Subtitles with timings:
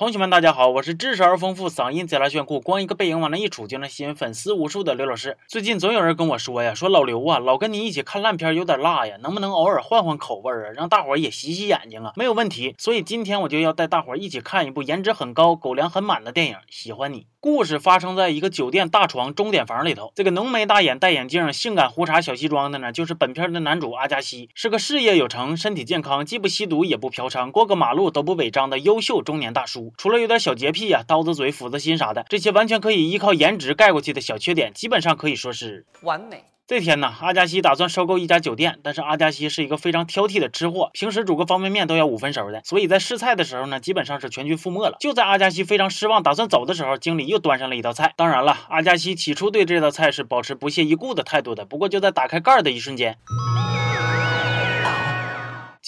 [0.00, 5.36] 同学们，大家好，我是知识而丰富、嗓音贼拉炫酷、光一个背影往那一杵就能吸引粉丝无数的刘老师。
[5.46, 12.14] 最近总有人跟我说呀，说老刘啊，老跟你一起看烂片有点辣呀，能不能偶尔换换口味啊，让大伙儿也洗洗眼睛啊？
[12.16, 12.74] 没有问题。
[12.78, 17.20] 所以今天我就要带大伙儿一起看一部颜值很高、狗粮很满的电影《喜欢你》。
[17.42, 20.12] 故事发生在一个酒店大床钟点房里头。
[20.14, 29.89] 这个浓眉大眼、戴眼镜、性感胡茬小西装的呢，就是本片的男主阿加西，是个事业有成、身体健康、既不吸毒也不嫖娼、过个马路都不违章的优秀中年大叔。
[29.96, 36.44] 除了有点小洁癖呀、刀子嘴、斧子心啥的，这些完全可以依靠颜值盖过去的小缺点，基本上可以说是完美。
[36.66, 44.96] 这天呢，阿加西打算收购一家酒店，但是阿加西是一个非常挑剔的吃货，平时煮个方便面都要五分熟的，所以在试菜的时候呢，基本上是全军覆没了。
[45.00, 48.14] 就在阿加西非常失望，打算走的时候，经理又端上了一道菜。
[48.16, 51.64] 当然了，阿加西起初对这道菜是保持不屑一顾的态度的。
[51.64, 53.18] 不过就在打开盖的一瞬间。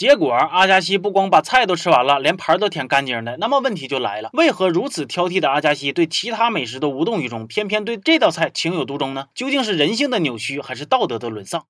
[0.03, 3.37] 结果阿加西不光把菜都吃完了，连盘都舔干净的。
[3.37, 9.27] 那么问题就来了，为何如此挑剔的阿加西对其他美食都无动于衷，偏偏对这道菜情有独钟呢？
[9.33, 11.65] 究竟是人性的扭曲，还是道德的沦丧？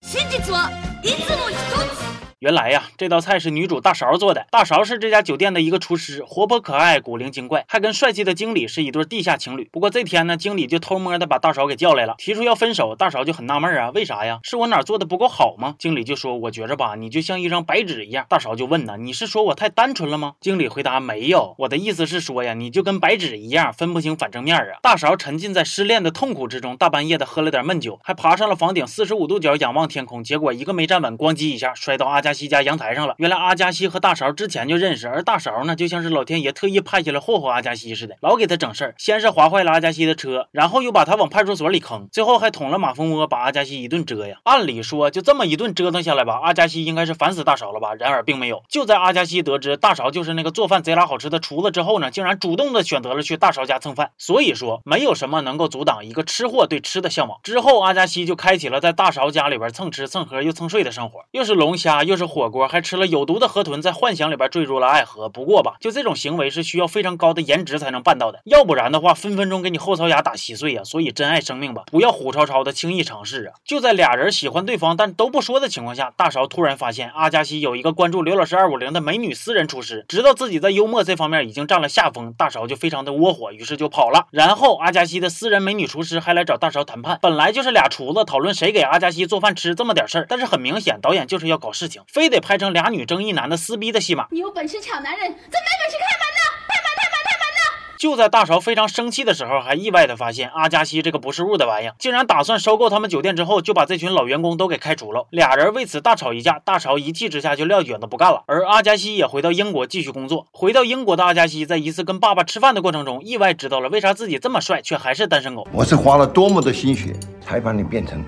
[2.42, 4.44] 原来呀，这道菜是女主大勺做的。
[4.50, 9.68] 大勺是这家酒店的一个厨师，活泼可爱，古灵精怪，还跟帅气的经理是一对地下情侣。
[9.70, 12.96] 不过这天呢，经理就偷摸的把大勺给叫来了，提出要分手。
[12.96, 14.40] 大勺就很纳闷啊，为啥呀？
[14.42, 15.76] 是我哪做的不够好吗？
[15.78, 18.26] 经理就说，我觉着吧，你就像一张白纸一样。
[18.28, 20.34] 大勺就问呢，你是说我太单纯了吗？
[20.40, 24.78] 经理回答，没有，我的意思是说呀，你就跟白纸一样，分不清反正面啊。
[24.82, 33.14] 大勺沉浸在失恋的痛苦之中，大半夜的喝了点闷酒，还爬上了房顶，四十五度角仰望天空，结果一个没站稳，咣叽一下摔到阿佳阿西家阳台上了。
[33.19, 38.94] 原来阿加西和大勺之前就认识，而大勺呢，就像是老天爷特意派下来霍霍阿加西似的，老给他整事儿。
[38.97, 44.38] 先是划坏了阿加西的车，然后又把他往派出所里坑，最后还捅了马蜂窝，把阿加西一顿蛰呀。
[44.44, 47.92] 按理说，就这么一顿折腾下来吧，阿加西应该是烦死大勺了吧？
[47.98, 48.62] 然而并没有。
[48.70, 54.12] 就在阿加西得知大勺就是那个做饭贼拉好吃的厨子之后呢，竟然主动的选择了去大勺家蹭饭。
[54.16, 57.38] 所以说，没有什么能够阻挡一个吃货对吃的向往。
[57.42, 63.06] 之后，阿加西就开启了在大勺家里边蹭吃蹭喝又蹭睡的生活，又是龙虾，又是火锅，还吃了。
[63.06, 65.28] 有毒的河豚在幻想里边坠入了爱河。
[65.28, 70.84] 不过吧，就这种行为是需要非常高的颜值才能办到的，要不然的话，分分钟给你后槽牙打稀碎啊！
[70.84, 73.55] 所以珍爱生命吧，不要虎超超的轻易尝试啊！
[73.65, 84.27] 就在俩人喜欢对方但都不说的情况下，大勺突然发现阿加西有一个关注刘老师二五零的美女私人厨师，知道自己在幽默这方面已经占了下风，大勺就非常的窝火，于是就跑了。
[84.31, 94.27] 然后阿加西的私人美女厨师还来找大勺谈判，本来就是俩厨子讨论谁给阿加西做饭吃这么点事儿，但是很明显导演就是要搞事情，非得拍成俩女争一男的撕逼的戏码。
[94.33, 96.43] 你有本事抢男人，怎么没本事开门呢？
[96.69, 97.97] 开门，开门，开门呢！
[97.97, 105.27] 就在大勺非常生气的时候，还意外的发现阿加西这个不是物的玩意，竟然打算收购他们酒店之后，就把这群老员工都给开除了。
[105.31, 108.44] 俩人为此大吵一架，大勺一气之下就撂蹶子不干了。
[108.47, 110.47] 而阿加西也回到英国继续工作。
[110.53, 115.67] 回到英国的阿加西，在一次跟爸爸吃饭的过程中，意外知道了为啥自己这么帅，却还是单身狗。
[115.73, 118.23] 我是花了多么的心血，才把你变成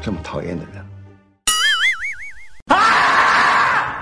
[0.00, 0.85] 这么讨厌的人。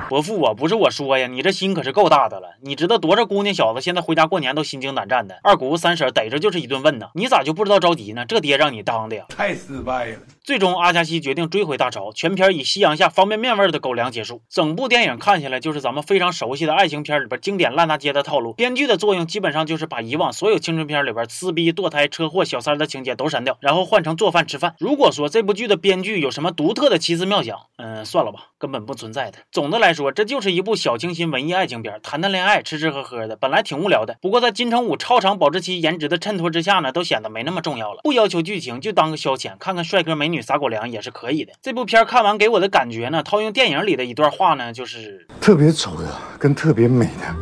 [0.08, 2.48] 伯父啊，不是我说呀，你这心可是够大的了。
[2.62, 5.38] 你知道多少姑娘小子现在回家过年都心惊胆战的？
[5.42, 8.24] 二姑三婶逮着就是一顿问呢，你咋就不知道着急呢？
[8.26, 10.18] 这爹让你当的呀，太失败了。
[10.42, 12.12] 最终，阿加西决定追回大潮。
[12.12, 14.42] 全片以夕阳下方便面味的狗粮结束。
[14.50, 18.52] 整部电影看下来，就是咱们非常熟悉的爱情片里边经典烂大街的套路。
[18.52, 24.74] 编剧的作用基本上就是把以往所有青春片里边撕逼、堕胎、车祸、小三的情节都删掉，然后换成做饭吃饭。
[24.78, 29.38] 如果说这部剧的编剧有什么独特的奇思妙想，嗯，算了吧，根本不存在的。
[29.50, 34.18] 总的来说，这就是一部小清新文艺爱情片，谈谈恋爱，吃吃喝喝的，本来挺无聊的。
[34.20, 38.00] 不过在金城武超长保质期颜值的衬托之下呢，都显得没那么重要了。
[38.02, 41.10] 不要求剧情，就当个消遣，看看帅哥美女撒狗粮也是。
[41.14, 47.36] 可以的，这部片看完给我的感觉呢，套用电影里的一段话呢，就是特别丑的跟特别美的，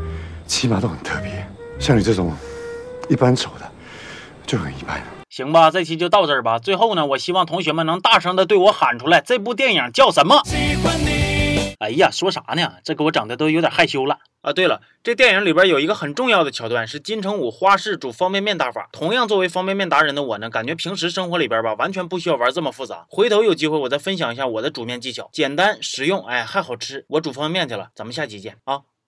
[0.47, 1.31] 起码都很特别。
[1.79, 2.37] 像你这种
[3.09, 3.67] 一般丑的，
[4.47, 5.03] 就很一般。
[5.31, 6.59] 行吧，这期就到这儿吧。
[6.59, 10.43] 最后呢，我希望同学们能大声的对我喊出来，这部电影叫什么？
[10.45, 11.22] 喜欢你。
[11.83, 12.75] 哎呀，说啥呢？
[12.85, 14.19] 这给我整的都有点害羞了。
[14.43, 18.89] 啊，对了，这电影里边有一个很重要的桥段，是金城武花式煮方便面打法。
[18.93, 23.05] 同样作为方便面达人的我呢，感觉平时生活里边吧，完全不需要玩这么复杂。
[23.09, 27.05] 回头有机会我再分享一下我的煮面技巧，简单实用，哎，还好吃。
[27.09, 28.92] 我煮方便面去了，咱们下期见啊。